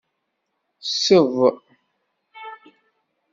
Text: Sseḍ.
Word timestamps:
Sseḍ. 0.81 1.35